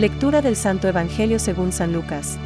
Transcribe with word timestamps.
Lectura 0.00 0.40
del 0.40 0.56
Santo 0.56 0.88
Evangelio 0.88 1.38
según 1.38 1.72
San 1.72 1.92
Lucas. 1.92 2.38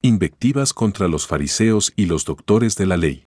Invectivas 0.00 0.72
contra 0.72 1.08
los 1.08 1.26
fariseos 1.26 1.92
y 1.96 2.06
los 2.06 2.24
doctores 2.24 2.76
de 2.76 2.86
la 2.86 2.96
ley. 2.96 3.24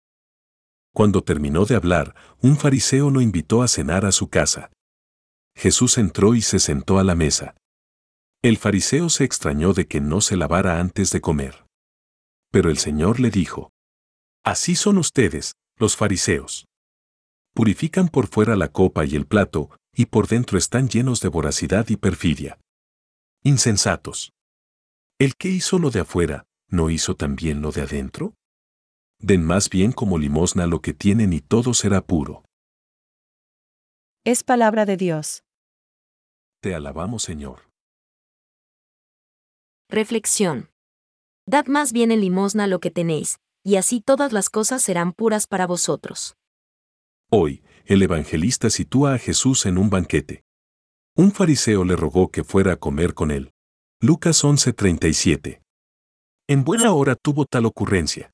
Cuando 0.94 1.24
terminó 1.24 1.64
de 1.64 1.78
hablar, 1.78 2.14
un 2.42 2.58
fariseo 2.58 3.10
lo 3.10 3.22
invitó 3.22 3.64
a 3.64 3.70
cenar 3.70 4.04
a 4.04 4.12
su 4.12 4.28
casa. 4.28 4.70
Jesús 5.56 5.98
entró 5.98 6.36
y 6.36 6.42
se 6.42 6.60
sentó 6.60 7.00
a 7.00 7.06
la 7.06 7.16
mesa. 7.16 7.56
El 8.42 8.58
fariseo 8.58 9.08
se 9.08 9.24
extrañó 9.24 9.72
de 9.72 9.88
que 9.88 10.02
no 10.02 10.20
se 10.20 10.36
lavara 10.36 10.82
antes 10.82 11.12
de 11.12 11.22
comer. 11.22 11.64
Pero 12.52 12.70
el 12.70 12.80
Señor 12.80 13.22
le 13.22 13.30
dijo, 13.30 13.72
Así 14.44 14.76
son 14.76 14.98
ustedes, 14.98 15.54
los 15.78 15.96
fariseos. 15.96 16.66
Purifican 17.54 18.10
por 18.10 18.28
fuera 18.28 18.58
la 18.58 18.68
copa 18.68 19.06
y 19.06 19.16
el 19.16 19.26
plato, 19.26 19.70
y 20.00 20.06
por 20.06 20.30
dentro 20.30 20.58
están 20.58 20.88
llenos 20.88 21.20
de 21.20 21.28
voracidad 21.28 21.90
y 21.90 21.98
perfidia. 21.98 22.58
Insensatos. 23.44 24.32
El 25.20 25.36
que 25.36 25.50
hizo 25.50 25.78
lo 25.78 25.92
de 25.92 26.00
afuera, 26.00 26.46
¿no 26.70 26.90
hizo 26.90 27.18
también 27.18 27.62
lo 27.62 27.74
de 27.74 27.82
adentro? 27.82 28.34
Den 29.18 29.44
más 29.44 29.70
bien 29.70 29.92
como 29.92 30.18
limosna 30.18 30.68
lo 30.68 30.82
que 30.82 30.94
tienen 30.94 31.34
y 31.34 31.42
todo 31.42 31.74
será 31.74 32.00
puro. 32.00 32.46
Es 34.24 34.46
palabra 34.46 34.86
de 34.86 34.96
Dios. 34.96 35.44
Te 36.62 36.74
alabamos, 36.74 37.24
Señor. 37.24 37.70
Reflexión. 39.90 40.70
Dad 41.46 41.66
más 41.66 41.92
bien 41.92 42.14
en 42.14 42.22
limosna 42.22 42.68
lo 42.68 42.80
que 42.80 42.90
tenéis, 42.90 43.42
y 43.66 43.76
así 43.76 44.00
todas 44.00 44.32
las 44.32 44.50
cosas 44.50 44.82
serán 44.82 45.12
puras 45.12 45.46
para 45.46 45.68
vosotros. 45.68 46.38
Hoy, 47.30 47.64
el 47.90 48.04
evangelista 48.04 48.70
sitúa 48.70 49.16
a 49.16 49.18
Jesús 49.18 49.66
en 49.66 49.80
un 49.80 49.90
banquete. 49.90 50.44
Un 51.16 51.32
fariseo 51.32 51.84
le 51.84 51.96
rogó 51.96 52.30
que 52.30 52.44
fuera 52.44 52.74
a 52.74 52.76
comer 52.76 53.16
con 53.16 53.32
él. 53.32 53.52
Lucas 54.00 54.44
11:37. 54.44 55.64
En 56.48 56.64
buena 56.64 56.94
hora 56.94 57.16
tuvo 57.16 57.46
tal 57.46 57.66
ocurrencia. 57.66 58.30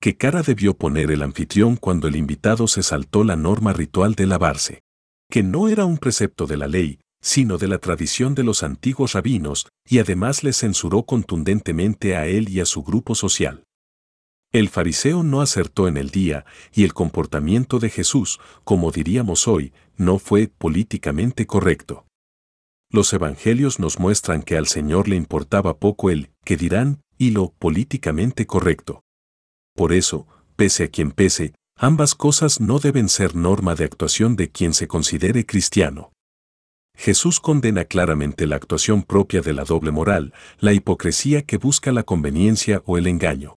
¿Qué 0.00 0.16
cara 0.16 0.42
debió 0.42 0.74
poner 0.74 1.10
el 1.10 1.22
anfitrión 1.22 1.74
cuando 1.74 2.06
el 2.06 2.14
invitado 2.14 2.68
se 2.68 2.84
saltó 2.84 3.24
la 3.24 3.34
norma 3.34 3.72
ritual 3.72 4.14
de 4.14 4.28
lavarse? 4.28 4.82
Que 5.28 5.42
no 5.42 5.66
era 5.66 5.84
un 5.84 5.98
precepto 5.98 6.46
de 6.46 6.56
la 6.56 6.68
ley, 6.68 7.00
sino 7.20 7.58
de 7.58 7.66
la 7.66 7.78
tradición 7.78 8.36
de 8.36 8.44
los 8.44 8.62
antiguos 8.62 9.14
rabinos, 9.14 9.66
y 9.84 9.98
además 9.98 10.44
le 10.44 10.52
censuró 10.52 11.02
contundentemente 11.02 12.14
a 12.14 12.28
él 12.28 12.48
y 12.48 12.60
a 12.60 12.66
su 12.66 12.84
grupo 12.84 13.16
social. 13.16 13.64
El 14.52 14.68
fariseo 14.68 15.22
no 15.22 15.42
acertó 15.42 15.86
en 15.86 15.96
el 15.96 16.10
día, 16.10 16.44
y 16.72 16.82
el 16.82 16.92
comportamiento 16.92 17.78
de 17.78 17.88
Jesús, 17.88 18.40
como 18.64 18.90
diríamos 18.90 19.46
hoy, 19.46 19.72
no 19.96 20.18
fue 20.18 20.48
políticamente 20.48 21.46
correcto. 21.46 22.04
Los 22.90 23.12
evangelios 23.12 23.78
nos 23.78 24.00
muestran 24.00 24.42
que 24.42 24.56
al 24.56 24.66
Señor 24.66 25.06
le 25.06 25.14
importaba 25.14 25.78
poco 25.78 26.10
el 26.10 26.30
que 26.44 26.56
dirán 26.56 27.00
y 27.16 27.30
lo 27.30 27.52
políticamente 27.52 28.46
correcto. 28.46 29.04
Por 29.76 29.92
eso, 29.92 30.26
pese 30.56 30.84
a 30.84 30.88
quien 30.88 31.12
pese, 31.12 31.54
ambas 31.76 32.16
cosas 32.16 32.60
no 32.60 32.80
deben 32.80 33.08
ser 33.08 33.36
norma 33.36 33.76
de 33.76 33.84
actuación 33.84 34.34
de 34.34 34.50
quien 34.50 34.74
se 34.74 34.88
considere 34.88 35.46
cristiano. 35.46 36.10
Jesús 36.96 37.38
condena 37.38 37.84
claramente 37.84 38.48
la 38.48 38.56
actuación 38.56 39.04
propia 39.04 39.42
de 39.42 39.52
la 39.52 39.62
doble 39.62 39.92
moral, 39.92 40.34
la 40.58 40.72
hipocresía 40.72 41.42
que 41.42 41.56
busca 41.56 41.92
la 41.92 42.02
conveniencia 42.02 42.82
o 42.84 42.98
el 42.98 43.06
engaño. 43.06 43.54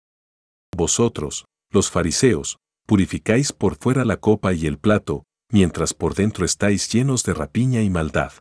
Vosotros, 0.76 1.46
los 1.72 1.92
fariseos, 1.92 2.58
purificáis 2.86 3.52
por 3.54 3.76
fuera 3.76 4.06
la 4.06 4.18
copa 4.18 4.54
y 4.54 4.66
el 4.66 4.78
plato, 4.78 5.24
mientras 5.52 5.94
por 5.94 6.16
dentro 6.16 6.46
estáis 6.46 6.92
llenos 6.92 7.24
de 7.24 7.34
rapiña 7.34 7.82
y 7.82 7.90
maldad. 7.90 8.32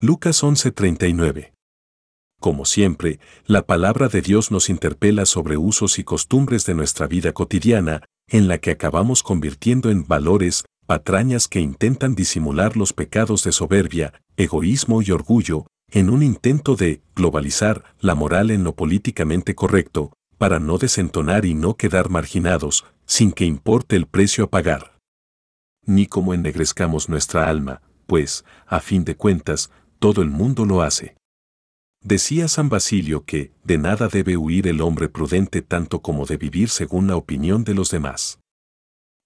Lucas 0.00 0.42
11:39. 0.42 1.52
Como 2.40 2.64
siempre, 2.64 3.20
la 3.46 3.66
palabra 3.66 4.08
de 4.08 4.20
Dios 4.20 4.50
nos 4.50 4.68
interpela 4.68 5.26
sobre 5.26 5.56
usos 5.56 5.98
y 5.98 6.04
costumbres 6.04 6.66
de 6.66 6.74
nuestra 6.74 7.06
vida 7.06 7.32
cotidiana, 7.32 8.02
en 8.28 8.48
la 8.48 8.58
que 8.58 8.70
acabamos 8.72 9.22
convirtiendo 9.22 9.90
en 9.90 10.06
valores, 10.06 10.64
patrañas 10.86 11.46
que 11.46 11.60
intentan 11.60 12.14
disimular 12.14 12.76
los 12.76 12.92
pecados 12.92 13.44
de 13.44 13.52
soberbia, 13.52 14.20
egoísmo 14.36 15.02
y 15.02 15.10
orgullo, 15.10 15.66
en 15.90 16.10
un 16.10 16.22
intento 16.22 16.74
de 16.74 17.02
globalizar 17.14 17.84
la 18.00 18.14
moral 18.14 18.50
en 18.50 18.64
lo 18.64 18.74
políticamente 18.74 19.54
correcto, 19.54 20.12
para 20.42 20.58
no 20.58 20.76
desentonar 20.76 21.44
y 21.44 21.54
no 21.54 21.76
quedar 21.76 22.10
marginados, 22.10 22.84
sin 23.06 23.30
que 23.30 23.44
importe 23.44 23.94
el 23.94 24.06
precio 24.06 24.42
a 24.42 24.50
pagar. 24.50 24.98
Ni 25.86 26.06
como 26.06 26.34
ennegrezcamos 26.34 27.08
nuestra 27.08 27.48
alma, 27.48 27.80
pues, 28.08 28.44
a 28.66 28.80
fin 28.80 29.04
de 29.04 29.14
cuentas, 29.14 29.70
todo 30.00 30.20
el 30.20 30.30
mundo 30.30 30.64
lo 30.64 30.82
hace. 30.82 31.14
Decía 32.02 32.48
San 32.48 32.68
Basilio 32.68 33.24
que, 33.24 33.52
de 33.62 33.78
nada 33.78 34.08
debe 34.08 34.36
huir 34.36 34.66
el 34.66 34.80
hombre 34.80 35.08
prudente 35.08 35.62
tanto 35.62 36.02
como 36.02 36.26
de 36.26 36.38
vivir 36.38 36.70
según 36.70 37.06
la 37.06 37.14
opinión 37.14 37.62
de 37.62 37.74
los 37.74 37.92
demás. 37.92 38.40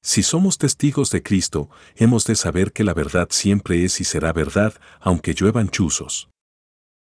Si 0.02 0.22
somos 0.22 0.58
testigos 0.58 1.10
de 1.10 1.22
Cristo, 1.22 1.70
hemos 1.94 2.26
de 2.26 2.34
saber 2.34 2.74
que 2.74 2.84
la 2.84 2.92
verdad 2.92 3.28
siempre 3.30 3.86
es 3.86 4.02
y 4.02 4.04
será 4.04 4.34
verdad, 4.34 4.74
aunque 5.00 5.32
lluevan 5.32 5.70
chuzos. 5.70 6.28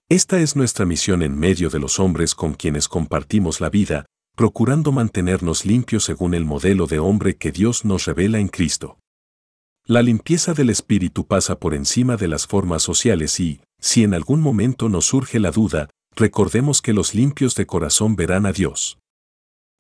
Esta 0.09 0.39
es 0.39 0.55
nuestra 0.55 0.87
misión 0.87 1.21
en 1.25 1.37
medio 1.37 1.69
de 1.69 1.81
los 1.81 1.99
hombres 1.99 2.37
con 2.37 2.55
quienes 2.55 2.87
compartimos 2.87 3.61
la 3.61 3.71
vida, 3.71 4.07
procurando 4.37 4.93
mantenernos 4.93 5.67
limpios 5.67 6.05
según 6.05 6.33
el 6.35 6.45
modelo 6.45 6.87
de 6.87 7.01
hombre 7.01 7.37
que 7.37 7.51
Dios 7.51 7.85
nos 7.85 8.05
revela 8.05 8.39
en 8.39 8.47
Cristo. 8.47 9.01
La 9.85 10.03
limpieza 10.03 10.55
del 10.55 10.71
espíritu 10.71 11.27
pasa 11.27 11.59
por 11.59 11.75
encima 11.75 12.17
de 12.17 12.29
las 12.29 12.47
formas 12.47 12.85
sociales 12.85 13.41
y, 13.41 13.63
si 13.81 14.05
en 14.05 14.15
algún 14.15 14.41
momento 14.41 14.89
nos 14.89 15.07
surge 15.07 15.41
la 15.41 15.51
duda, 15.51 15.91
recordemos 16.15 16.83
que 16.83 16.93
los 16.93 17.13
limpios 17.13 17.57
de 17.57 17.67
corazón 17.67 18.15
verán 18.15 18.47
a 18.47 18.53
Dios. 18.53 19.01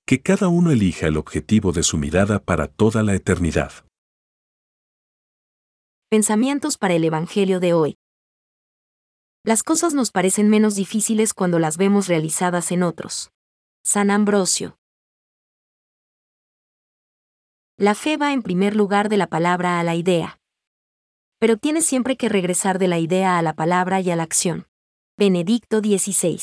Que 0.06 0.22
cada 0.22 0.48
uno 0.48 0.72
elija 0.72 1.06
el 1.06 1.18
objetivo 1.18 1.70
de 1.70 1.84
su 1.84 1.98
mirada 1.98 2.40
para 2.40 2.66
toda 2.66 3.04
la 3.04 3.14
eternidad. 3.14 3.72
Pensamientos 6.10 6.78
para 6.78 6.94
el 6.94 7.04
Evangelio 7.04 7.60
de 7.60 7.74
hoy. 7.74 7.96
Las 9.46 9.62
cosas 9.62 9.94
nos 9.94 10.10
parecen 10.10 10.48
menos 10.48 10.74
difíciles 10.74 11.32
cuando 11.32 11.60
las 11.60 11.76
vemos 11.76 12.08
realizadas 12.08 12.72
en 12.72 12.82
otros. 12.82 13.30
San 13.84 14.10
Ambrosio. 14.10 14.76
La 17.76 17.94
fe 17.94 18.16
va 18.16 18.32
en 18.32 18.42
primer 18.42 18.74
lugar 18.74 19.08
de 19.08 19.18
la 19.18 19.28
palabra 19.28 19.78
a 19.78 19.84
la 19.84 19.94
idea. 19.94 20.40
Pero 21.38 21.56
tiene 21.58 21.80
siempre 21.80 22.16
que 22.16 22.28
regresar 22.28 22.80
de 22.80 22.88
la 22.88 22.98
idea 22.98 23.38
a 23.38 23.42
la 23.42 23.54
palabra 23.54 24.00
y 24.00 24.10
a 24.10 24.16
la 24.16 24.24
acción. 24.24 24.66
Benedicto 25.16 25.78
XVI. 25.78 26.40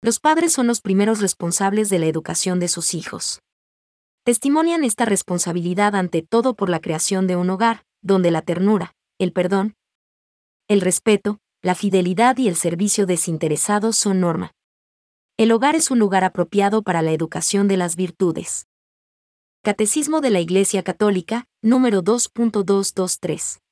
Los 0.00 0.18
padres 0.18 0.54
son 0.54 0.66
los 0.66 0.80
primeros 0.80 1.20
responsables 1.20 1.90
de 1.90 1.98
la 1.98 2.06
educación 2.06 2.58
de 2.58 2.68
sus 2.68 2.94
hijos. 2.94 3.42
Testimonian 4.22 4.82
esta 4.82 5.04
responsabilidad 5.04 5.94
ante 5.94 6.22
todo 6.22 6.54
por 6.54 6.70
la 6.70 6.80
creación 6.80 7.26
de 7.26 7.36
un 7.36 7.50
hogar, 7.50 7.84
donde 8.00 8.30
la 8.30 8.40
ternura, 8.40 8.94
el 9.18 9.32
perdón, 9.32 9.76
el 10.68 10.80
respeto, 10.80 11.38
la 11.62 11.74
fidelidad 11.74 12.38
y 12.38 12.48
el 12.48 12.56
servicio 12.56 13.06
desinteresado 13.06 13.92
son 13.92 14.20
norma. 14.20 14.52
El 15.36 15.52
hogar 15.52 15.76
es 15.76 15.90
un 15.90 15.98
lugar 15.98 16.24
apropiado 16.24 16.82
para 16.82 17.02
la 17.02 17.12
educación 17.12 17.68
de 17.68 17.76
las 17.76 17.96
virtudes. 17.96 18.66
Catecismo 19.62 20.20
de 20.20 20.30
la 20.30 20.40
Iglesia 20.40 20.82
Católica, 20.82 21.46
número 21.62 22.02
2.223. 22.02 23.63